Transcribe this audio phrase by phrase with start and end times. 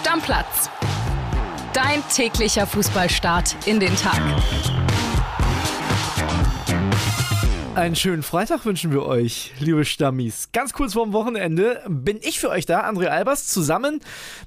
[0.00, 0.70] Stammplatz.
[1.74, 4.18] Dein täglicher Fußballstart in den Tag.
[7.74, 10.48] Einen schönen Freitag wünschen wir euch, liebe Stammis.
[10.52, 14.00] Ganz kurz vorm Wochenende bin ich für euch da, André Albers, zusammen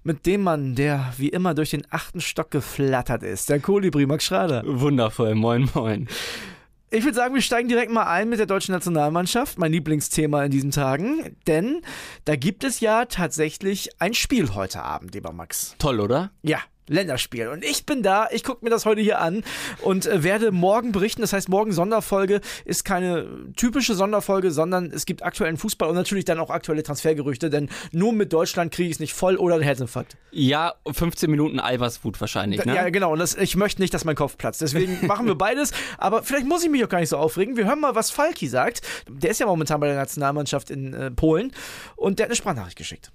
[0.03, 4.25] mit dem Mann, der wie immer durch den achten Stock geflattert ist, der Kolibri Max
[4.25, 4.63] Schrader.
[4.65, 6.07] Wundervoll, moin, moin.
[6.95, 10.51] Ich würde sagen, wir steigen direkt mal ein mit der deutschen Nationalmannschaft, mein Lieblingsthema in
[10.51, 11.81] diesen Tagen, denn
[12.23, 15.75] da gibt es ja tatsächlich ein Spiel heute Abend, lieber Max.
[15.79, 16.29] Toll, oder?
[16.43, 17.47] Ja, Länderspiel.
[17.47, 19.43] Und ich bin da, ich gucke mir das heute hier an
[19.81, 21.21] und äh, werde morgen berichten.
[21.21, 26.25] Das heißt, morgen Sonderfolge ist keine typische Sonderfolge, sondern es gibt aktuellen Fußball und natürlich
[26.25, 29.63] dann auch aktuelle Transfergerüchte, denn nur mit Deutschland kriege ich es nicht voll oder einen
[29.63, 30.17] Herzinfarkt.
[30.31, 32.75] Ja, 15 Minuten Alberswut wahrscheinlich, ne?
[32.75, 33.13] Ja, genau.
[33.13, 34.61] Und das, ich möchte nicht, dass mein Kopf platzt.
[34.61, 35.71] Deswegen machen wir beides.
[35.97, 37.55] Aber vielleicht muss ich mich auch gar nicht so aufregen.
[37.55, 38.81] Wir hören mal, was Falki sagt.
[39.07, 41.51] Der ist ja momentan bei der Nationalmannschaft in äh, Polen
[41.95, 43.11] und der hat eine Sprachnachricht geschickt.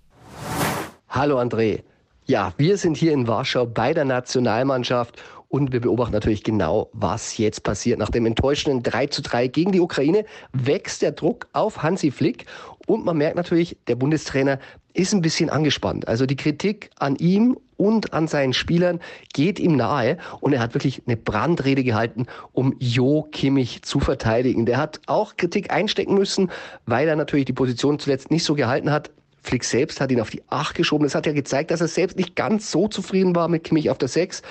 [1.09, 1.83] Hallo André.
[2.31, 5.17] Ja, wir sind hier in Warschau bei der Nationalmannschaft
[5.49, 7.99] und wir beobachten natürlich genau, was jetzt passiert.
[7.99, 12.45] Nach dem enttäuschenden 3 zu 3 gegen die Ukraine wächst der Druck auf Hansi Flick
[12.87, 14.59] und man merkt natürlich, der Bundestrainer
[14.93, 16.07] ist ein bisschen angespannt.
[16.07, 19.01] Also die Kritik an ihm und an seinen Spielern
[19.33, 24.67] geht ihm nahe und er hat wirklich eine Brandrede gehalten, um Jo Kimmich zu verteidigen.
[24.67, 26.51] Der hat auch Kritik einstecken müssen,
[26.85, 29.13] weil er natürlich die Position zuletzt nicht so gehalten hat.
[29.49, 31.05] Flick selbst hat ihn auf die 8 geschoben.
[31.05, 33.99] Das hat ja gezeigt, dass er selbst nicht ganz so zufrieden war mit Kimmich auf
[33.99, 34.43] der 6.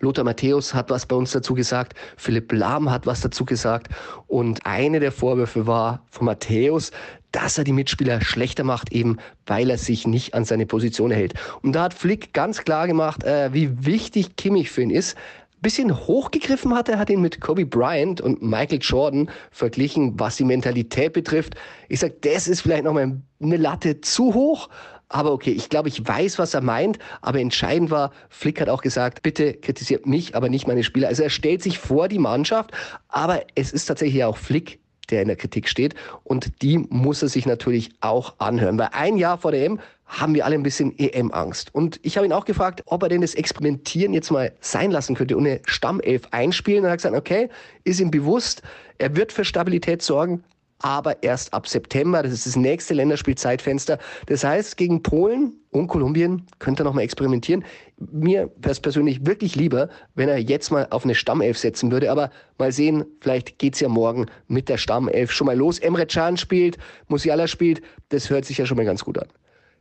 [0.00, 3.88] Lothar Matthäus hat was bei uns dazu gesagt, Philipp Lahm hat was dazu gesagt
[4.26, 6.90] und eine der Vorwürfe war von Matthäus,
[7.30, 11.34] dass er die Mitspieler schlechter macht, eben weil er sich nicht an seine Position hält.
[11.62, 15.16] Und da hat Flick ganz klar gemacht, äh, wie wichtig Kimmich für ihn ist
[15.62, 16.88] bisschen hochgegriffen hat.
[16.88, 21.54] Er hat ihn mit Kobe Bryant und Michael Jordan verglichen, was die Mentalität betrifft.
[21.88, 24.68] Ich sag, das ist vielleicht noch mal eine Latte zu hoch.
[25.08, 26.98] Aber okay, ich glaube, ich weiß, was er meint.
[27.20, 31.08] Aber entscheidend war, Flick hat auch gesagt, bitte kritisiert mich, aber nicht meine Spieler.
[31.08, 32.72] Also er stellt sich vor die Mannschaft.
[33.08, 34.80] Aber es ist tatsächlich auch Flick,
[35.10, 35.94] der in der Kritik steht.
[36.24, 38.78] Und die muss er sich natürlich auch anhören.
[38.78, 39.80] Weil ein Jahr vor der EM
[40.12, 41.74] haben wir alle ein bisschen EM-Angst.
[41.74, 45.16] Und ich habe ihn auch gefragt, ob er denn das Experimentieren jetzt mal sein lassen
[45.16, 46.80] könnte und eine Stammelf einspielen.
[46.80, 47.48] Und er hat gesagt, okay,
[47.84, 48.62] ist ihm bewusst,
[48.98, 50.44] er wird für Stabilität sorgen,
[50.80, 52.22] aber erst ab September.
[52.22, 53.98] Das ist das nächste Länderspielzeitfenster.
[54.26, 57.64] Das heißt, gegen Polen und Kolumbien könnte er nochmal experimentieren.
[57.98, 62.10] Mir wäre es persönlich wirklich lieber, wenn er jetzt mal auf eine Stammelf setzen würde.
[62.10, 65.78] Aber mal sehen, vielleicht geht's ja morgen mit der Stammelf schon mal los.
[65.78, 66.76] Emre Can spielt,
[67.08, 67.80] Musiala spielt.
[68.10, 69.28] Das hört sich ja schon mal ganz gut an.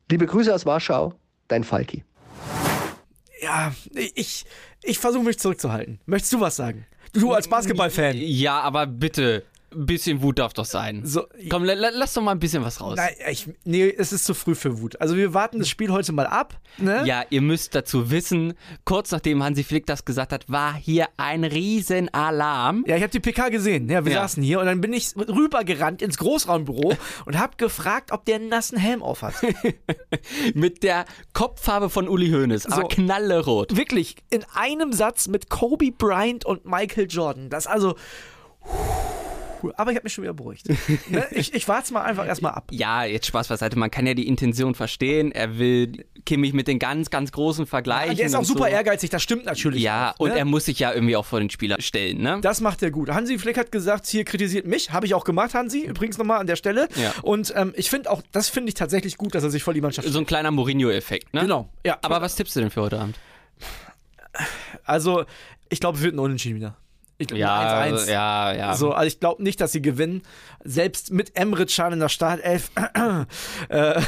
[0.09, 1.13] Liebe Grüße aus Warschau,
[1.47, 2.03] dein Falki.
[3.41, 4.45] Ja, ich,
[4.83, 5.99] ich versuche mich zurückzuhalten.
[6.05, 6.85] Möchtest du was sagen?
[7.13, 8.15] Du als Basketballfan.
[8.17, 9.43] Ja, aber bitte,
[9.73, 11.05] ein bisschen Wut darf doch sein.
[11.05, 12.97] So, Komm, la, lass doch mal ein bisschen was raus.
[12.97, 14.99] Nein, ich, nee, es ist zu früh für Wut.
[14.99, 16.59] Also wir warten das Spiel heute mal ab.
[16.77, 17.03] Ne?
[17.05, 18.53] Ja, ihr müsst dazu wissen,
[18.85, 22.83] kurz nachdem Hansi Flick das gesagt hat, war hier ein Riesenalarm.
[22.87, 23.89] Ja, ich habe die PK gesehen.
[23.89, 24.21] Ja, wir Ja.
[24.21, 26.93] saßen hier und dann bin ich rübergerannt ins Großraumbüro
[27.25, 29.35] und habe gefragt, ob der einen nassen Helm auf hat.
[30.53, 32.87] Mit der Kopffarbe von Uli Hoeneß, aber So.
[32.87, 33.75] knallerot.
[33.77, 37.49] Wirklich in einem Satz mit Kobe Bryant und Michael Jordan.
[37.49, 37.95] Das also.
[39.75, 40.67] Aber ich habe mich schon wieder beruhigt.
[41.09, 41.25] ne?
[41.31, 42.67] Ich, ich warte mal einfach erstmal ab.
[42.71, 45.31] Ja, jetzt Spaß beiseite, man kann ja die Intention verstehen.
[45.31, 48.17] Er will Kimmich mit den ganz, ganz großen vergleichen.
[48.17, 48.69] Der ist auch super so.
[48.69, 49.81] ehrgeizig, das stimmt natürlich.
[49.81, 50.39] Ja, auch, und ne?
[50.39, 52.39] er muss sich ja irgendwie auch vor den Spieler stellen, ne?
[52.41, 53.09] Das macht er gut.
[53.09, 54.91] Hansi Flick hat gesagt, hier kritisiert mich.
[54.91, 55.81] Habe ich auch gemacht, Hansi.
[55.81, 56.87] Übrigens nochmal an der Stelle.
[56.95, 57.13] Ja.
[57.21, 59.81] Und ähm, ich finde auch, das finde ich tatsächlich gut, dass er sich voll die
[59.81, 60.07] Mannschaft.
[60.07, 61.41] So ein kleiner Mourinho-Effekt, ne?
[61.41, 61.69] Genau.
[61.85, 61.97] Ja.
[62.01, 63.17] Aber was tippst du denn für heute Abend?
[64.85, 65.25] Also,
[65.69, 66.77] ich glaube, es wird ein Unentschieden wieder.
[67.21, 68.11] Ich glaub, Ja, ein 1-1.
[68.11, 68.75] ja, ja.
[68.75, 70.23] So, also ich glaube nicht, dass sie gewinnen.
[70.63, 72.71] Selbst mit Emre Can in der Startelf
[73.69, 74.01] äh,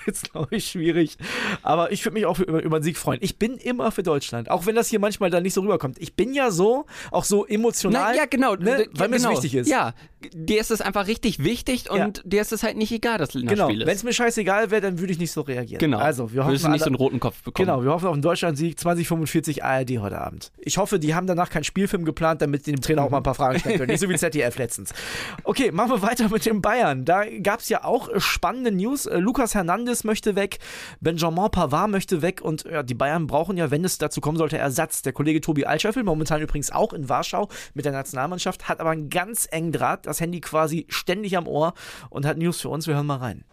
[0.04, 1.16] wird es, glaube ich, schwierig.
[1.62, 3.18] Aber ich würde mich auch über, über einen Sieg freuen.
[3.22, 4.50] Ich bin immer für Deutschland.
[4.50, 5.96] Auch wenn das hier manchmal dann nicht so rüberkommt.
[6.00, 8.12] Ich bin ja so, auch so emotional.
[8.12, 8.54] Na, ja, genau.
[8.56, 9.34] Ne, weil mir es genau.
[9.34, 9.68] wichtig ist.
[9.68, 9.94] Ja,
[10.32, 13.46] dir ist es einfach richtig wichtig und dir ist es halt nicht egal, dass Genau,
[13.48, 13.96] Länderspiel wenn ist.
[13.96, 15.78] es mir scheißegal wäre, dann würde ich nicht so reagieren.
[15.78, 15.98] Genau.
[15.98, 17.66] Also, wir hoffen Würdest du nicht so einen roten Kopf bekommen.
[17.66, 20.52] Genau, wir hoffen auf einen Deutschland-Sieg 2045 ARD heute Abend.
[20.58, 23.22] Ich hoffe, die haben danach keinen Spielfilm geplant, damit die dem Trainer auch mal ein
[23.22, 23.90] paar Fragen stellen können.
[23.90, 24.92] Nicht so wie ZDF letztens.
[25.44, 27.04] Okay, machen wir weiter mit den Bayern.
[27.04, 29.06] Da gab es ja auch spannende News.
[29.06, 30.58] Äh, Lukas Hernandez möchte weg,
[31.00, 34.58] Benjamin Pavard möchte weg und ja, die Bayern brauchen ja, wenn es dazu kommen sollte,
[34.58, 35.02] Ersatz.
[35.02, 39.10] Der Kollege Tobi Altscheffel, momentan übrigens auch in Warschau mit der Nationalmannschaft, hat aber einen
[39.10, 41.74] ganz engen Draht, das Handy quasi ständig am Ohr
[42.10, 42.86] und hat News für uns.
[42.86, 43.44] Wir hören mal rein.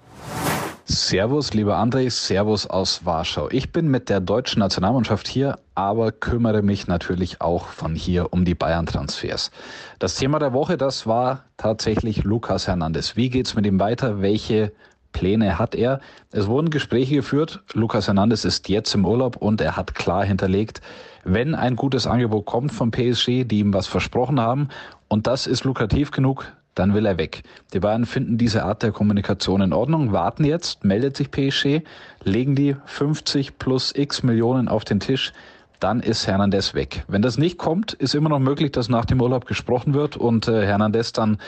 [0.86, 3.50] Servus, lieber André, Servus aus Warschau.
[3.50, 8.44] Ich bin mit der deutschen Nationalmannschaft hier, aber kümmere mich natürlich auch von hier um
[8.44, 9.52] die Bayern-Transfers.
[10.00, 13.16] Das Thema der Woche, das war tatsächlich Lukas Hernandez.
[13.16, 14.22] Wie geht's mit ihm weiter?
[14.22, 14.74] Welche
[15.12, 16.00] Pläne hat er.
[16.32, 17.62] Es wurden Gespräche geführt.
[17.74, 20.82] Lukas Hernandez ist jetzt im Urlaub und er hat klar hinterlegt,
[21.24, 24.70] wenn ein gutes Angebot kommt vom PSG, die ihm was versprochen haben
[25.08, 27.44] und das ist lukrativ genug, dann will er weg.
[27.74, 31.82] Die Bayern finden diese Art der Kommunikation in Ordnung, warten jetzt, meldet sich PSG,
[32.24, 35.34] legen die 50 plus x Millionen auf den Tisch,
[35.82, 37.04] dann ist Hernandez weg.
[37.08, 40.48] Wenn das nicht kommt, ist immer noch möglich, dass nach dem Urlaub gesprochen wird und
[40.48, 41.40] äh, Hernandez dann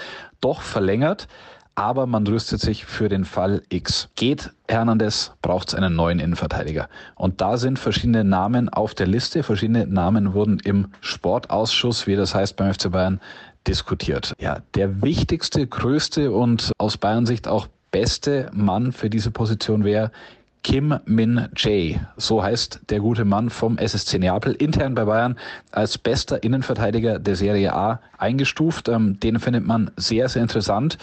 [0.42, 1.28] doch verlängert.
[1.76, 4.10] Aber man rüstet sich für den Fall X.
[4.16, 6.88] Geht Hernandez, braucht es einen neuen Innenverteidiger.
[7.16, 9.42] Und da sind verschiedene Namen auf der Liste.
[9.42, 13.20] Verschiedene Namen wurden im Sportausschuss, wie das heißt beim FC Bayern,
[13.68, 14.34] diskutiert.
[14.40, 20.12] Ja, der wichtigste, größte und aus Bayern Sicht auch beste Mann für diese Position wäre
[20.64, 25.38] Kim Min Jae, so heißt der gute Mann vom SSC Neapel, intern bei Bayern
[25.72, 28.88] als bester Innenverteidiger der Serie A eingestuft.
[28.88, 30.98] Ähm, den findet man sehr, sehr interessant.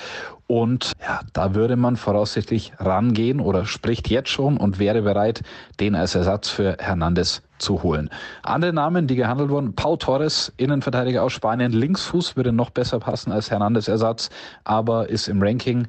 [0.46, 5.42] Und ja, da würde man voraussichtlich rangehen oder spricht jetzt schon und wäre bereit,
[5.78, 8.10] den als Ersatz für Hernandez zu holen.
[8.42, 13.30] Andere Namen, die gehandelt wurden, Paul Torres, Innenverteidiger aus Spanien, Linksfuß würde noch besser passen
[13.30, 14.30] als Hernandez Ersatz,
[14.64, 15.86] aber ist im Ranking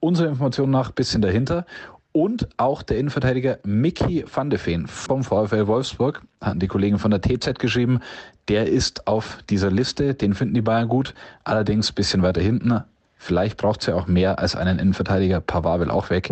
[0.00, 1.66] unserer Information nach bisschen dahinter.
[2.12, 7.12] Und auch der Innenverteidiger Mickey van de Veen vom VfL Wolfsburg, hatten die Kollegen von
[7.12, 8.00] der TZ geschrieben,
[8.48, 11.14] der ist auf dieser Liste, den finden die Bayern gut,
[11.44, 12.82] allerdings bisschen weiter hinten.
[13.16, 15.40] Vielleicht braucht es ja auch mehr als einen Innenverteidiger.
[15.40, 16.30] Pavard will auch weg.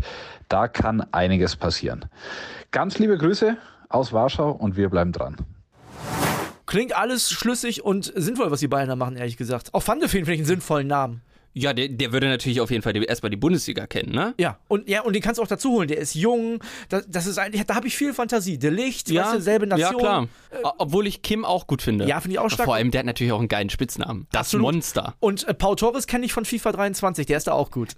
[0.48, 2.06] Da kann einiges passieren.
[2.70, 3.56] Ganz liebe Grüße
[3.90, 5.36] aus Warschau und wir bleiben dran.
[6.66, 9.74] Klingt alles schlüssig und sinnvoll, was die Bayern da machen, ehrlich gesagt.
[9.74, 11.22] Auch Van de Feen finde ich einen sinnvollen Namen.
[11.58, 14.34] Ja, der, der würde natürlich auf jeden Fall erstmal die Bundesliga kennen, ne?
[14.38, 15.88] Ja, und ja, und den kannst du auch dazu holen.
[15.88, 18.58] Der ist jung, das, das ist eigentlich, da habe ich viel Fantasie.
[18.58, 19.92] Der Licht, Ja, weißt du, selbe Nation.
[19.92, 20.28] ja klar.
[20.62, 22.06] O- Obwohl ich Kim auch gut finde.
[22.06, 22.66] Ja, finde ich auch stark.
[22.66, 24.26] Vor allem, der hat natürlich auch einen geilen Spitznamen.
[24.32, 24.62] Das Absolut.
[24.74, 25.14] Monster.
[25.20, 27.90] Und äh, Paul Torres kenne ich von FIFA 23, der ist da auch gut.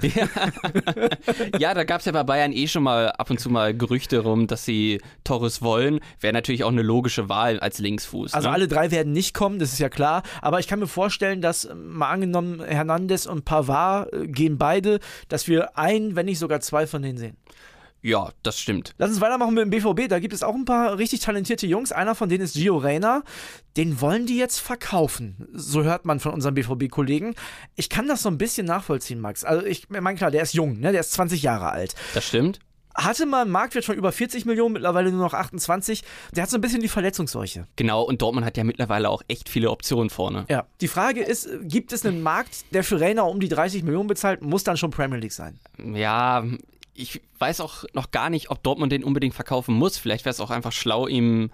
[1.59, 4.21] Ja, da gab es ja bei Bayern eh schon mal ab und zu mal Gerüchte
[4.21, 6.01] rum, dass sie Torres wollen.
[6.21, 8.35] Wäre natürlich auch eine logische Wahl als Linksfuß.
[8.35, 8.55] Also ne?
[8.55, 10.23] alle drei werden nicht kommen, das ist ja klar.
[10.43, 15.01] Aber ich kann mir vorstellen, dass äh, mal angenommen Hernandez und Pavard äh, gehen beide,
[15.29, 17.37] dass wir ein, wenn nicht sogar zwei von denen sehen.
[18.01, 18.95] Ja, das stimmt.
[18.97, 20.09] Lass uns weitermachen mit dem BVB.
[20.09, 21.93] Da gibt es auch ein paar richtig talentierte Jungs.
[21.93, 23.25] Einer von denen ist Gio Reyna.
[23.77, 25.49] Den wollen die jetzt verkaufen.
[25.53, 27.35] So hört man von unseren BVB-Kollegen.
[27.75, 29.45] Ich kann das so ein bisschen nachvollziehen, Max.
[29.45, 30.93] Also ich meine, klar, der ist jung, ne?
[30.93, 31.95] der ist 20 Jahre alt.
[32.15, 32.61] Das stimmt.
[32.95, 36.03] Hatte mal einen Marktwert von über 40 Millionen, mittlerweile nur noch 28.
[36.33, 37.67] Der hat so ein bisschen die Verletzungsseuche.
[37.77, 40.45] Genau, und Dortmund hat ja mittlerweile auch echt viele Optionen vorne.
[40.49, 40.67] Ja.
[40.81, 44.09] Die Frage ist, äh, gibt es einen Markt, der für Reyna um die 30 Millionen
[44.09, 44.43] bezahlt?
[44.43, 45.61] Muss dann schon Premier League sein.
[45.79, 46.45] Ja,
[46.95, 49.97] ich weiß auch noch gar nicht, ob Dortmund den unbedingt verkaufen muss.
[49.97, 51.51] Vielleicht wäre es auch einfach schlau, ihm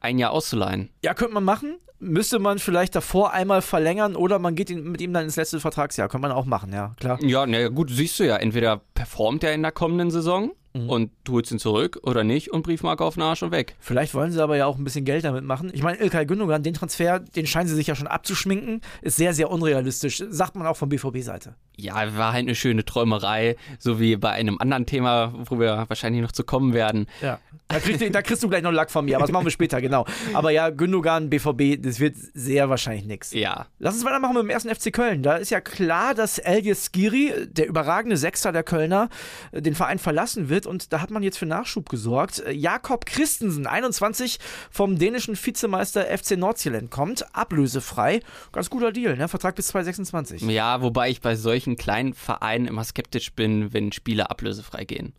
[0.00, 0.90] ein Jahr auszuleihen.
[1.02, 1.76] Ja, könnte man machen.
[2.02, 6.08] Müsste man vielleicht davor einmal verlängern oder man geht mit ihm dann ins letzte Vertragsjahr.
[6.08, 7.22] Könnte man auch machen, ja, klar.
[7.22, 11.32] Ja, naja, gut, siehst du ja, entweder performt er in der kommenden Saison und du
[11.34, 13.76] holst ihn zurück oder nicht und Briefmarke auf den Arsch und weg.
[13.80, 15.70] Vielleicht wollen sie aber ja auch ein bisschen Geld damit machen.
[15.74, 19.34] Ich meine, Ilkay Gündogan, den Transfer, den scheinen sie sich ja schon abzuschminken, ist sehr,
[19.34, 20.22] sehr unrealistisch.
[20.28, 21.54] Sagt man auch von BVB-Seite.
[21.80, 26.22] Ja, war halt eine schöne Träumerei, so wie bei einem anderen Thema, wo wir wahrscheinlich
[26.22, 27.06] noch zu kommen werden.
[27.22, 27.38] Ja.
[27.68, 29.52] Da kriegst, du, da kriegst du gleich noch Lack von mir, aber das machen wir
[29.52, 30.04] später, genau.
[30.32, 33.32] Aber ja, Gündogan, BVB, das wird sehr wahrscheinlich nichts.
[33.32, 35.22] Ja, Lass uns weitermachen mit dem ersten FC Köln.
[35.22, 39.08] Da ist ja klar, dass Elias Skiri, der überragende Sechster der Kölner,
[39.52, 42.42] den Verein verlassen wird und da hat man jetzt für Nachschub gesorgt.
[42.52, 44.38] Jakob Christensen, 21,
[44.70, 48.20] vom dänischen Vizemeister FC Nordsjælland kommt, ablösefrei.
[48.52, 49.28] Ganz guter Deal, ne?
[49.28, 50.42] Vertrag bis 2026.
[50.42, 55.12] ja, wobei ich bei solchen kleinen Vereinen immer skeptisch bin, wenn Spieler ablösefrei gehen.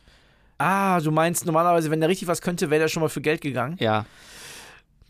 [0.58, 3.42] Ah, du meinst normalerweise, wenn der richtig was könnte, wäre der schon mal für Geld
[3.42, 3.78] gegangen?
[3.80, 4.06] Ja,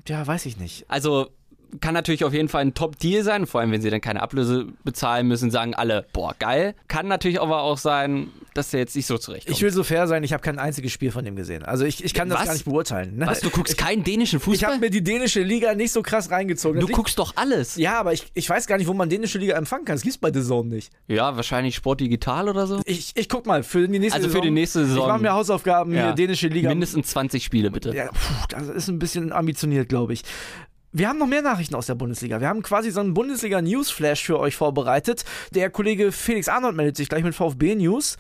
[0.08, 0.86] Ja, weiß ich nicht.
[0.90, 1.32] also
[1.80, 4.68] kann natürlich auf jeden Fall ein Top-Deal sein, vor allem wenn sie dann keine Ablöse
[4.84, 6.75] bezahlen müssen, sagen alle, boah, geil.
[6.88, 9.56] Kann natürlich aber auch sein, dass der jetzt nicht so zurechtkommt.
[9.56, 11.63] Ich will so fair sein, ich habe kein einziges Spiel von dem gesehen.
[11.63, 12.46] Also ich, ich kann das Was?
[12.48, 13.18] gar nicht beurteilen.
[13.18, 13.28] Ne?
[13.28, 14.72] Was, du guckst keinen dänischen Ich Fußball?
[14.72, 16.80] habe mir die dänische Liga nicht so krass reingezogen.
[16.82, 17.75] du Das guckst doch alles.
[17.78, 19.96] Ja, aber ich, ich weiß gar nicht, wo man dänische Liga empfangen kann.
[19.96, 20.92] Das gibt's bei The Zone nicht.
[21.08, 22.82] Ja, wahrscheinlich Sport Digital oder so.
[22.86, 24.44] Ich, ich guck mal, für die nächste Also für Saison.
[24.44, 25.04] die nächste Saison.
[25.04, 26.06] Ich mache mir Hausaufgaben, Ja.
[26.08, 26.70] hier dänische Liga.
[26.70, 27.96] Mindestens 20 Spiele, bitte.
[27.96, 28.18] Ja, puh,
[28.50, 30.24] das ist ein bisschen ambitioniert, glaube ich.
[30.94, 32.42] Wir haben noch mehr Nachrichten aus der Bundesliga.
[32.42, 35.24] Wir haben quasi so einen Bundesliga-Newsflash für euch vorbereitet.
[35.52, 38.18] Der Kollege Felix Arnold meldet sich gleich mit VfB-News.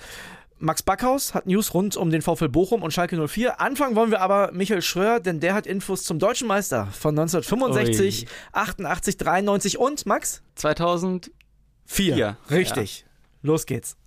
[0.57, 3.59] Max Backhaus hat News rund um den VfL Bochum und Schalke 04.
[3.59, 8.27] Anfangen wollen wir aber Michael Schröer, denn der hat Infos zum deutschen Meister von 1965,
[8.53, 10.41] 88, 93 und Max?
[10.55, 11.31] 2000.
[11.85, 12.37] Vier.
[12.49, 13.05] Richtig.
[13.41, 13.97] Los geht's.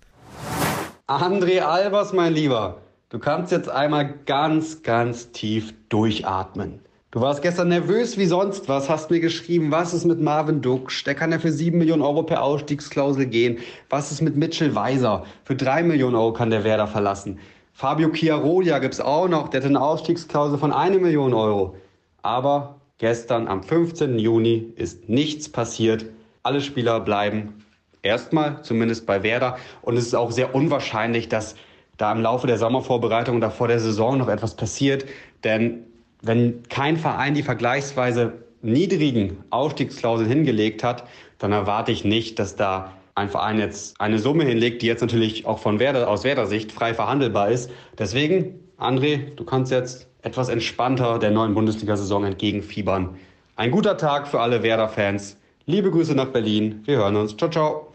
[1.05, 6.79] André Albers, mein Lieber, du kannst jetzt einmal ganz, ganz tief durchatmen.
[7.15, 11.05] Du warst gestern nervös wie sonst was, hast mir geschrieben, was ist mit Marvin Duksch?
[11.05, 13.59] Der kann ja für 7 Millionen Euro per Ausstiegsklausel gehen.
[13.89, 15.23] Was ist mit Mitchell Weiser?
[15.45, 17.39] Für 3 Millionen Euro kann der Werder verlassen.
[17.71, 21.77] Fabio Chiarodia gibt's auch noch, der hat eine Ausstiegsklausel von 1 Million Euro.
[22.21, 24.19] Aber gestern am 15.
[24.19, 26.07] Juni ist nichts passiert.
[26.43, 27.63] Alle Spieler bleiben
[28.01, 29.55] erstmal, zumindest bei Werder.
[29.83, 31.55] Und es ist auch sehr unwahrscheinlich, dass
[31.95, 35.05] da im Laufe der Sommervorbereitung oder vor der Saison noch etwas passiert.
[35.45, 35.85] Denn
[36.21, 41.03] wenn kein Verein die vergleichsweise niedrigen Ausstiegsklauseln hingelegt hat,
[41.37, 45.45] dann erwarte ich nicht, dass da ein Verein jetzt eine Summe hinlegt, die jetzt natürlich
[45.45, 47.69] auch von Werder, aus Werder-Sicht frei verhandelbar ist.
[47.97, 53.15] Deswegen, André, du kannst jetzt etwas entspannter der neuen Bundesliga-Saison entgegenfiebern.
[53.55, 55.37] Ein guter Tag für alle Werder-Fans.
[55.65, 56.81] Liebe Grüße nach Berlin.
[56.85, 57.37] Wir hören uns.
[57.37, 57.94] Ciao, ciao.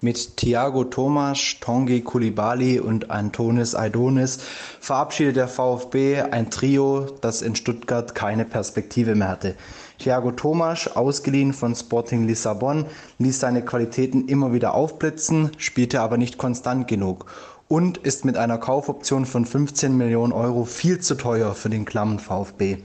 [0.00, 4.38] Mit Thiago Thomas, Tongi Kulibali und Antonis Aidonis
[4.78, 9.56] verabschiedet der VfB ein Trio, das in Stuttgart keine Perspektive mehr hatte.
[9.98, 12.84] Thiago Thomas, ausgeliehen von Sporting Lissabon,
[13.18, 17.26] ließ seine Qualitäten immer wieder aufblitzen, spielte aber nicht konstant genug
[17.66, 22.20] und ist mit einer Kaufoption von 15 Millionen Euro viel zu teuer für den klammen
[22.20, 22.78] VfB.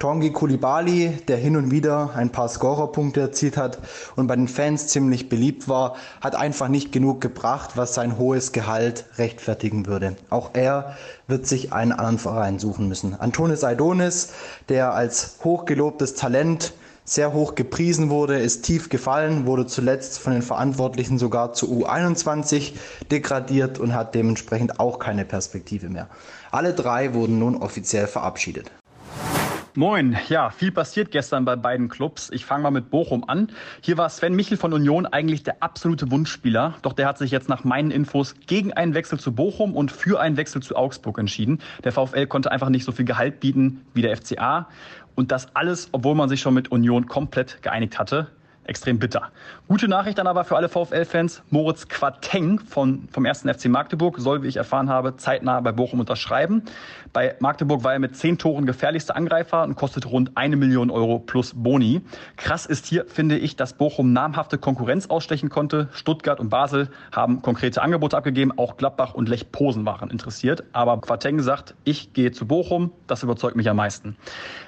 [0.00, 3.78] Tongi Kulibali, der hin und wieder ein paar Scorerpunkte erzielt hat
[4.16, 8.52] und bei den Fans ziemlich beliebt war, hat einfach nicht genug gebracht, was sein hohes
[8.52, 10.16] Gehalt rechtfertigen würde.
[10.30, 10.96] Auch er
[11.28, 13.14] wird sich einen anderen Verein suchen müssen.
[13.20, 14.32] Antonis Aidonis,
[14.70, 16.72] der als hochgelobtes Talent
[17.04, 22.72] sehr hoch gepriesen wurde, ist tief gefallen, wurde zuletzt von den Verantwortlichen sogar zu U21
[23.10, 26.08] degradiert und hat dementsprechend auch keine Perspektive mehr.
[26.50, 28.70] Alle drei wurden nun offiziell verabschiedet.
[29.80, 32.28] Moin, ja, viel passiert gestern bei beiden Clubs.
[32.34, 33.50] Ich fange mal mit Bochum an.
[33.80, 37.48] Hier war Sven Michel von Union eigentlich der absolute Wunschspieler, doch der hat sich jetzt
[37.48, 41.60] nach meinen Infos gegen einen Wechsel zu Bochum und für einen Wechsel zu Augsburg entschieden.
[41.82, 44.68] Der VfL konnte einfach nicht so viel Gehalt bieten wie der FCA
[45.14, 48.26] und das alles, obwohl man sich schon mit Union komplett geeinigt hatte
[48.70, 49.30] extrem bitter.
[49.66, 51.42] Gute Nachricht dann aber für alle VfL-Fans.
[51.50, 53.40] Moritz Quateng von, vom 1.
[53.40, 56.62] FC Magdeburg soll, wie ich erfahren habe, zeitnah bei Bochum unterschreiben.
[57.12, 61.18] Bei Magdeburg war er mit zehn Toren gefährlichster Angreifer und kostet rund eine Million Euro
[61.18, 62.02] plus Boni.
[62.36, 65.88] Krass ist hier, finde ich, dass Bochum namhafte Konkurrenz ausstechen konnte.
[65.90, 68.52] Stuttgart und Basel haben konkrete Angebote abgegeben.
[68.56, 70.62] Auch Gladbach und Lech Posen waren interessiert.
[70.72, 72.92] Aber Quateng sagt, ich gehe zu Bochum.
[73.08, 74.16] Das überzeugt mich am meisten.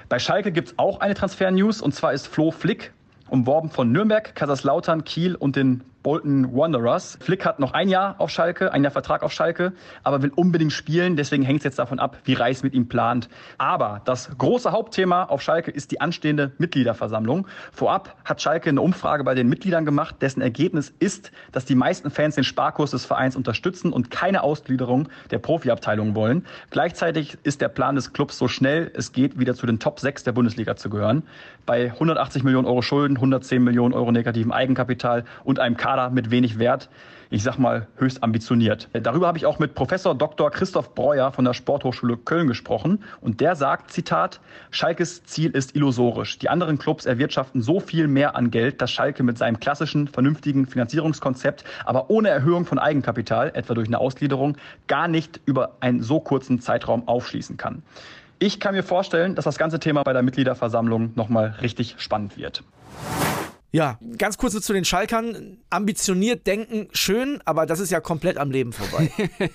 [0.09, 2.91] Bei Schalke gibt es auch eine Transfer-News und zwar ist Flo Flick
[3.29, 7.17] umworben von Nürnberg, Kaiserslautern, Kiel und den Bolton Wanderers.
[7.21, 9.71] Flick hat noch ein Jahr auf Schalke, ein Jahr Vertrag auf Schalke,
[10.03, 11.15] aber will unbedingt spielen.
[11.15, 13.29] Deswegen hängt es jetzt davon ab, wie Reis mit ihm plant.
[13.57, 17.47] Aber das große Hauptthema auf Schalke ist die anstehende Mitgliederversammlung.
[17.71, 22.11] Vorab hat Schalke eine Umfrage bei den Mitgliedern gemacht, dessen Ergebnis ist, dass die meisten
[22.11, 26.45] Fans den Sparkurs des Vereins unterstützen und keine Ausgliederung der Profiabteilung wollen.
[26.69, 30.25] Gleichzeitig ist der Plan des Clubs so schnell es geht, wieder zu den Top 6
[30.25, 31.23] der Bundesliga zu gehören.
[31.65, 36.31] Bei 180 Millionen Euro Schulden, 110 Millionen Euro negativem Eigenkapital und einem Kader Kader mit
[36.31, 36.89] wenig Wert,
[37.29, 38.89] ich sag mal höchst ambitioniert.
[38.93, 40.49] Darüber habe ich auch mit Professor Dr.
[40.49, 44.39] Christoph Breuer von der Sporthochschule Köln gesprochen und der sagt, Zitat,
[44.71, 46.39] Schalkes Ziel ist illusorisch.
[46.39, 50.65] Die anderen Clubs erwirtschaften so viel mehr an Geld, dass Schalke mit seinem klassischen, vernünftigen
[50.65, 54.57] Finanzierungskonzept, aber ohne Erhöhung von Eigenkapital, etwa durch eine Ausgliederung,
[54.87, 57.83] gar nicht über einen so kurzen Zeitraum aufschließen kann.
[58.39, 62.63] Ich kann mir vorstellen, dass das ganze Thema bei der Mitgliederversammlung nochmal richtig spannend wird.
[63.73, 65.57] Ja, ganz kurz zu den Schalkern.
[65.71, 69.11] Ambitioniert denken, schön, aber das ist ja komplett am Leben vorbei.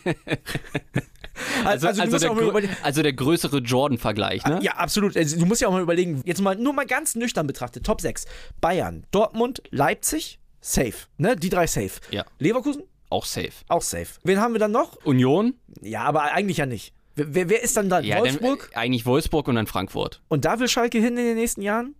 [1.64, 4.58] Also, also, also, der, also, der, größere Jordan-Vergleich, ne?
[4.60, 5.16] Ja, absolut.
[5.16, 8.00] Also, du musst ja auch mal überlegen, jetzt mal nur mal ganz nüchtern betrachtet, Top
[8.00, 8.24] 6.
[8.60, 10.94] Bayern, Dortmund, Leipzig, safe.
[11.16, 11.36] Ne?
[11.36, 12.00] Die drei safe.
[12.10, 12.24] Ja.
[12.40, 12.82] Leverkusen?
[13.08, 13.52] Auch safe.
[13.68, 14.08] Auch safe.
[14.24, 14.96] Wen haben wir dann noch?
[15.04, 15.54] Union?
[15.80, 16.92] Ja, aber eigentlich ja nicht.
[17.14, 18.00] Wer, wer ist dann da?
[18.00, 18.70] Ja, Wolfsburg?
[18.72, 20.20] Dann, eigentlich Wolfsburg und dann Frankfurt.
[20.26, 21.94] Und da will Schalke hin in den nächsten Jahren?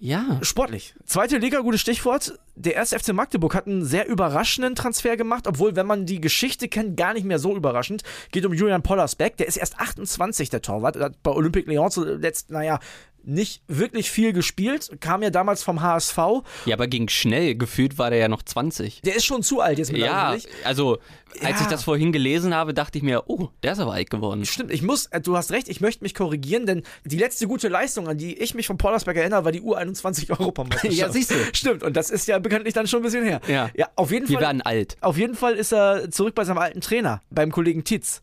[0.00, 0.38] Ja.
[0.42, 0.94] Sportlich.
[1.04, 2.38] Zweite Liga, gutes Stichwort.
[2.54, 6.68] Der erste FC Magdeburg hat einen sehr überraschenden Transfer gemacht, obwohl, wenn man die Geschichte
[6.68, 8.04] kennt, gar nicht mehr so überraschend.
[8.30, 9.36] Geht um Julian Pollersbeck.
[9.38, 10.96] Der ist erst 28, der Torwart.
[10.96, 12.78] Hat bei Olympique Lyon zuletzt, naja,
[13.24, 16.18] nicht wirklich viel gespielt, kam ja damals vom HSV.
[16.64, 17.54] Ja, aber ging schnell.
[17.54, 19.02] Gefühlt war der ja noch 20.
[19.02, 19.92] Der ist schon zu alt jetzt.
[19.92, 20.98] Ja, also
[21.42, 21.62] als ja.
[21.62, 24.44] ich das vorhin gelesen habe, dachte ich mir, oh, der ist aber alt geworden.
[24.44, 27.68] Stimmt, ich muss, äh, du hast recht, ich möchte mich korrigieren, denn die letzte gute
[27.68, 30.98] Leistung, an die ich mich von Pollersberg erinnere, war die U21 Europameisterschaft.
[30.98, 31.34] ja, siehst du.
[31.52, 33.40] Stimmt, und das ist ja bekanntlich dann schon ein bisschen her.
[33.46, 34.42] Ja, ja auf jeden Wir Fall.
[34.42, 34.96] Wir werden alt.
[35.00, 38.22] Auf jeden Fall ist er zurück bei seinem alten Trainer, beim Kollegen Titz.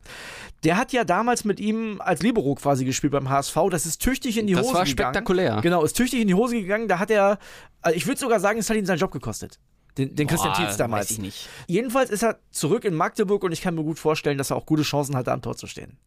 [0.64, 3.56] Der hat ja damals mit ihm als Libero quasi gespielt beim HSV.
[3.70, 5.60] Das ist tüchtig in die das Hose war spektakulär.
[5.62, 6.88] Genau, ist tüchtig in die Hose gegangen.
[6.88, 7.38] Da hat er,
[7.82, 9.60] also ich würde sogar sagen, es hat ihm seinen Job gekostet.
[9.98, 11.06] Den, den Christian Tietz damals.
[11.06, 11.50] Weiß ich nicht.
[11.68, 14.66] Jedenfalls ist er zurück in Magdeburg und ich kann mir gut vorstellen, dass er auch
[14.66, 15.98] gute Chancen hat, da am Tor zu stehen.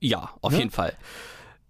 [0.00, 0.58] Ja, auf ja?
[0.58, 0.94] jeden Fall.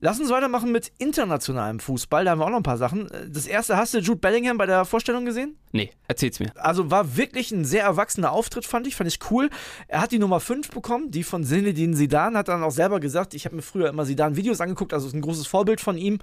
[0.04, 2.26] Lass uns weitermachen mit internationalem Fußball.
[2.26, 3.08] Da haben wir auch noch ein paar Sachen.
[3.26, 5.56] Das erste, hast du Jude Bellingham bei der Vorstellung gesehen?
[5.73, 6.52] Nee, erzähl's mir.
[6.56, 8.96] Also war wirklich ein sehr erwachsener Auftritt, fand ich.
[8.96, 9.49] Fand ich cool.
[9.88, 12.37] Er hat die Nummer 5 bekommen, die von Zinedine Zidane.
[12.37, 15.23] Hat dann auch selber gesagt, ich habe mir früher immer Zidane-Videos angeguckt, also ist ein
[15.23, 16.18] großes Vorbild von ihm.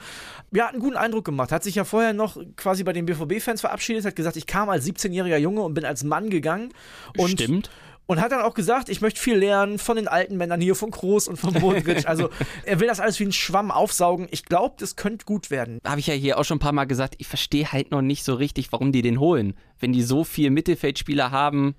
[0.51, 1.51] Ja, hat einen guten Eindruck gemacht.
[1.51, 4.85] Hat sich ja vorher noch quasi bei den BVB-Fans verabschiedet, hat gesagt, ich kam als
[4.85, 6.71] 17-jähriger Junge und bin als Mann gegangen.
[7.17, 7.71] Und Stimmt.
[8.11, 10.91] Und hat dann auch gesagt, ich möchte viel lernen von den alten Männern hier, von
[10.91, 12.07] Kroos und von Modric.
[12.07, 12.29] Also
[12.65, 14.27] er will das alles wie ein Schwamm aufsaugen.
[14.31, 15.79] Ich glaube, das könnte gut werden.
[15.85, 18.23] Habe ich ja hier auch schon ein paar Mal gesagt, ich verstehe halt noch nicht
[18.25, 19.53] so richtig, warum die den holen.
[19.79, 21.73] Wenn die so viel Mittelfeldspieler haben,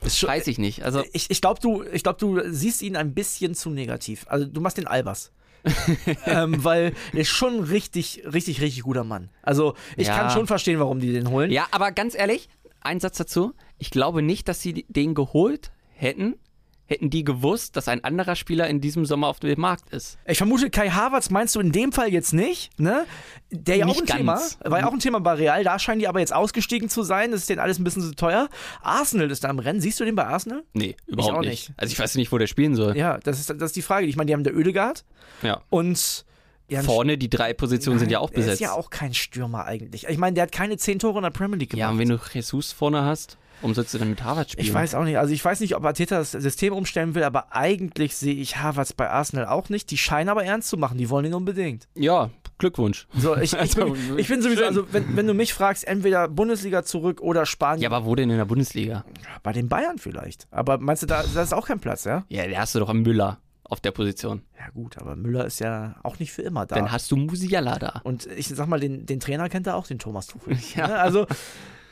[0.00, 0.84] das weiß ich nicht.
[0.84, 4.26] Also Ich, ich glaube, du, ich glaub, du siehst ihn ein bisschen zu negativ.
[4.28, 5.30] Also du machst den Albers.
[6.26, 9.30] ähm, weil er ist schon ein richtig, richtig, richtig guter Mann.
[9.42, 10.16] Also ich Ja.
[10.16, 11.50] kann schon verstehen, warum die den holen.
[11.50, 12.48] Ja, aber ganz ehrlich,
[12.80, 13.52] ein Satz dazu.
[13.78, 16.36] Ich glaube nicht, dass sie den geholt hätten,
[16.88, 20.18] hätten die gewusst, dass ein anderer Spieler in diesem Sommer auf dem Markt ist.
[20.24, 23.04] Ich vermute, Kai Havertz meinst du in dem Fall jetzt nicht, ne?
[23.50, 24.58] Der ja auch ein Thema, ganz.
[24.62, 27.32] war ja auch ein Thema bei Real, da scheinen die aber jetzt ausgestiegen zu sein,
[27.32, 28.48] das ist denen alles ein bisschen zu teuer.
[28.82, 30.62] Arsenal ist da im Rennen, siehst du den bei Arsenal?
[30.74, 31.70] Nee, überhaupt auch nicht.
[31.70, 31.72] nicht.
[31.76, 32.96] Also ich weiß nicht, wo der spielen soll.
[32.96, 34.06] Ja, das ist, das ist die Frage.
[34.06, 35.04] Ich meine, die haben der Ödegard
[35.42, 35.62] Ja.
[35.70, 36.24] und
[36.68, 38.54] ja, Vorne, die drei Positionen sind ja auch Der besetzt.
[38.54, 40.06] ist ja auch kein Stürmer eigentlich.
[40.08, 41.80] Ich meine, der hat keine zehn Tore in der Premier League gemacht.
[41.80, 44.66] Ja, und wenn du Jesus vorne hast, warum sollst du dann mit Harvard spielen?
[44.66, 45.18] ich weiß auch nicht.
[45.18, 48.92] Also ich weiß nicht, ob Arteta das System umstellen will, aber eigentlich sehe ich Havertz
[48.92, 49.90] bei Arsenal auch nicht.
[49.90, 50.98] Die scheinen aber ernst zu machen.
[50.98, 51.88] Die wollen ihn unbedingt.
[51.94, 53.06] Ja, Glückwunsch.
[53.16, 54.68] So, ich, ich, bin, ich bin sowieso, schön.
[54.68, 57.82] also wenn, wenn du mich fragst, entweder Bundesliga zurück oder Spanien.
[57.82, 59.04] Ja, aber wo denn in der Bundesliga?
[59.42, 60.46] bei den Bayern vielleicht.
[60.50, 62.24] Aber meinst du, da, da ist auch kein Platz, ja?
[62.28, 64.42] Ja, da hast du doch einen Müller auf der Position.
[64.58, 66.76] Ja gut, aber Müller ist ja auch nicht für immer da.
[66.76, 68.00] Dann hast du Musiala da.
[68.04, 70.56] Und ich sag mal, den, den Trainer kennt er auch, den Thomas Tuchel.
[70.74, 70.88] Ja.
[70.88, 70.98] Ne?
[70.98, 71.26] Also,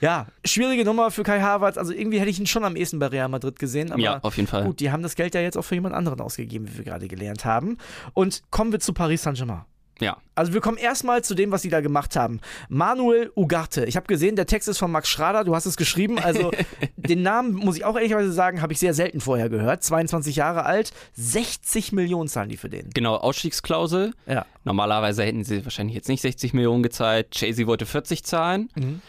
[0.01, 1.79] ja, schwierige Nummer für Kai Havertz.
[1.79, 3.93] Also irgendwie hätte ich ihn schon am ehesten bei Real Madrid gesehen.
[3.93, 4.65] Aber Ja, auf jeden Fall.
[4.65, 7.09] gut, die haben das Geld ja jetzt auch für jemand anderen ausgegeben, wie wir gerade
[7.09, 7.79] gelernt haben.
[8.13, 9.63] Und kommen wir zu Paris Saint-Germain.
[10.01, 10.17] Ja.
[10.35, 12.41] Also wir kommen erstmal zu dem, was sie da gemacht haben.
[12.69, 13.85] Manuel Ugarte.
[13.85, 16.19] Ich habe gesehen, der Text ist von Max Schrader, du hast es geschrieben.
[16.19, 16.51] Also
[16.97, 19.85] den Namen, muss ich auch ehrlicherweise sagen, habe ich sehr selten vorher gehört.
[19.85, 22.91] 22 Jahre alt, 60 Millionen zahlen die für den.
[22.93, 24.13] Genau, Ausstiegsklausel.
[24.27, 24.47] Ja.
[24.65, 27.29] Normalerweise hätten sie wahrscheinlich jetzt nicht 60 Millionen gezahlt.
[27.33, 28.71] Jay-Z wollte 40 zahlen.
[28.75, 29.01] Mhm.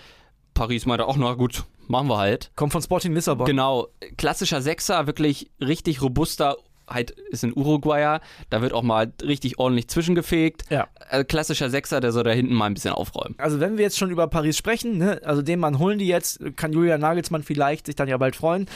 [0.56, 2.52] Paris meinte auch, na gut, machen wir halt.
[2.56, 3.46] Kommt von Sporting Lissabon.
[3.46, 9.60] Genau, klassischer Sechser, wirklich richtig robuster, halt ist ein Uruguayer, da wird auch mal richtig
[9.60, 10.64] ordentlich zwischengefegt.
[10.70, 10.88] Ja.
[11.10, 13.36] Äh, klassischer Sechser, der soll da hinten mal ein bisschen aufräumen.
[13.38, 16.40] Also wenn wir jetzt schon über Paris sprechen, ne, also den Mann holen die jetzt,
[16.56, 18.68] kann Julia Nagelsmann vielleicht sich dann ja bald freuen.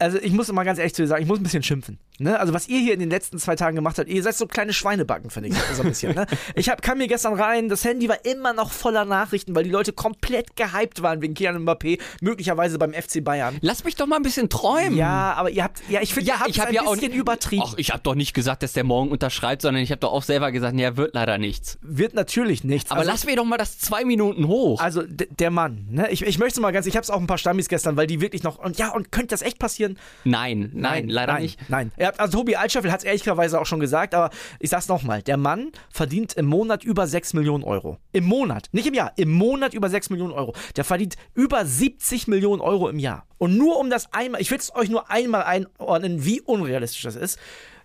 [0.00, 1.98] Also ich muss mal ganz ehrlich zu dir sagen, ich muss ein bisschen schimpfen.
[2.20, 2.38] Ne?
[2.38, 4.72] Also was ihr hier in den letzten zwei Tagen gemacht habt, ihr seid so kleine
[4.72, 6.14] Schweinebacken, finde ich so ein bisschen.
[6.14, 6.26] Ne?
[6.54, 9.70] Ich hab, kam mir gestern rein, das Handy war immer noch voller Nachrichten, weil die
[9.70, 13.58] Leute komplett gehypt waren wegen Kian Mbappé, möglicherweise beim FC Bayern.
[13.60, 14.96] Lass mich doch mal ein bisschen träumen.
[14.96, 17.12] Ja, aber ihr habt, ja, ich finde, ihr habt ich habe ein ja auch bisschen
[17.12, 17.62] übertrieben.
[17.66, 20.22] Ach, ich habe doch nicht gesagt, dass der morgen unterschreibt, sondern ich habe doch auch
[20.22, 21.78] selber gesagt, nee, er wird leider nichts.
[21.82, 22.90] Wird natürlich nichts.
[22.90, 24.80] Aber Also- lass mir doch mal das zwei Minuten hoch.
[24.80, 26.10] Also der Mann, ne?
[26.10, 28.20] Ich, ich möchte mal ganz, ich habe es auch ein paar Stammis gestern, weil die
[28.20, 29.87] wirklich noch und ja und könnte das echt passieren?
[30.24, 31.60] Nein, nein, leider nein, nicht.
[31.68, 31.92] Nein.
[32.00, 35.36] Hat, also Tobi Altscheffel hat es ehrlicherweise auch schon gesagt, aber ich sag's nochmal, der
[35.36, 37.98] Mann verdient im Monat über 6 Millionen Euro.
[38.12, 40.54] Im Monat, nicht im Jahr, im Monat über 6 Millionen Euro.
[40.76, 43.26] Der verdient über 70 Millionen Euro im Jahr.
[43.38, 47.16] Und nur um das einmal, ich will es euch nur einmal einordnen, wie unrealistisch das
[47.16, 47.38] ist.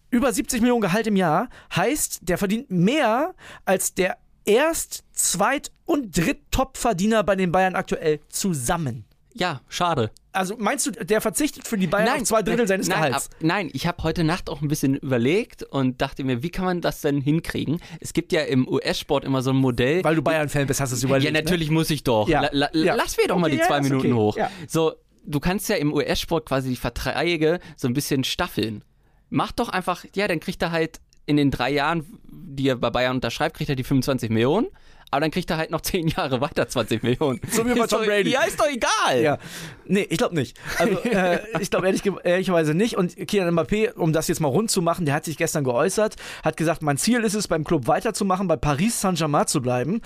[0.09, 3.33] Über 70 Millionen Gehalt im Jahr heißt, der verdient mehr
[3.65, 9.05] als der Erst-, Zweit- und Dritt-Top-Verdiener bei den Bayern aktuell zusammen.
[9.33, 10.11] Ja, schade.
[10.33, 13.27] Also meinst du, der verzichtet für die Bayern auf zwei Drittel seines nein, Gehalts?
[13.27, 16.65] ab- nein, ich habe heute Nacht auch ein bisschen überlegt und dachte mir, wie kann
[16.65, 17.79] man das denn hinkriegen?
[17.99, 20.03] Es gibt ja im US-Sport immer so ein Modell.
[20.03, 21.25] Weil du Bayern-Fan bist, hast du es überlegt.
[21.25, 22.27] ja, natürlich muss ich doch.
[22.27, 22.41] Ja.
[22.41, 22.95] La, la, Ja.
[22.95, 24.13] Lass mir doch mal Okay, die ja, zwei Minuten okay.
[24.13, 24.37] hoch.
[24.67, 24.93] So,
[25.25, 28.83] du kannst ja im US-Sport quasi die Verträge so ein bisschen staffeln.
[29.29, 32.89] Mach doch einfach, ja, dann kriegt er halt in den drei Jahren, die er bei
[32.89, 34.67] Bayern unterschreibt, kriegt er die 25 Millionen.
[35.13, 37.39] Aber dann kriegt er halt noch zehn Jahre weiter 20 Millionen.
[37.51, 38.31] So wie bei Tom Brady.
[38.31, 39.21] Ja, ist doch egal.
[39.21, 39.37] Ja.
[39.85, 40.57] Nee, ich glaube nicht.
[40.79, 42.97] Also, äh, ich glaube ehrlich, ehrlicherweise nicht.
[42.97, 46.15] Und Kylian Mbappé, um das jetzt mal rund zu machen, der hat sich gestern geäußert,
[46.43, 50.01] hat gesagt, mein Ziel ist es, beim Club weiterzumachen, bei Paris Saint-Germain zu bleiben.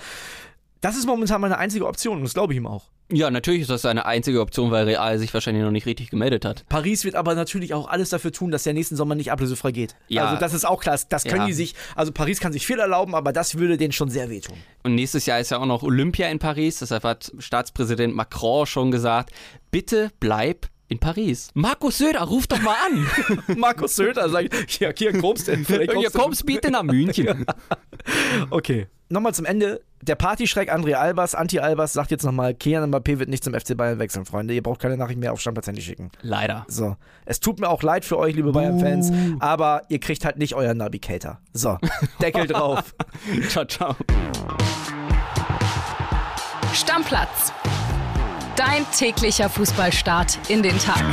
[0.82, 2.90] Das ist momentan meine einzige Option und das glaube ich ihm auch.
[3.10, 6.44] Ja, natürlich ist das seine einzige Option, weil Real sich wahrscheinlich noch nicht richtig gemeldet
[6.44, 6.66] hat.
[6.68, 9.96] Paris wird aber natürlich auch alles dafür tun, dass der nächsten Sommer nicht ablösefrei geht.
[10.08, 10.26] Ja.
[10.26, 10.98] Also das ist auch klar.
[11.08, 11.46] Das können Ja.
[11.46, 14.58] die sich, also Paris kann sich viel erlauben, aber das würde denen schon sehr wehtun.
[14.82, 16.80] Und nächstes Jahr ist ja auch noch Olympia in Paris.
[16.80, 19.30] Deshalb hat Staatspräsident Macron schon gesagt,
[19.70, 21.48] bitte bleib in Paris.
[21.54, 23.06] Markus Söder, ruf doch mal an.
[23.58, 25.64] Markus Söder sagt, ja, hier kommst du denn?
[25.64, 27.46] Vielleicht Hier kommst bitte nach München.
[28.50, 28.86] Okay.
[29.10, 29.80] Nochmal zum Ende.
[30.02, 33.98] Der Partyschreck André Albers, Anti-Albers, sagt jetzt nochmal, Kian Mbappé wird nicht zum FC Bayern
[33.98, 34.54] wechseln, Freunde.
[34.54, 36.10] Ihr braucht keine Nachricht mehr auf Stammplatz-Handy schicken.
[36.22, 36.64] Leider.
[36.68, 36.96] So.
[37.24, 40.78] Es tut mir auch leid für euch, liebe Bayern-Fans, aber ihr kriegt halt nicht euren
[40.78, 41.40] Navigator.
[41.52, 41.78] So.
[42.22, 42.94] Deckel drauf.
[43.48, 43.96] ciao, ciao.
[46.72, 47.52] Stammplatz.
[48.56, 51.04] Dein täglicher Fußballstart in den Tag.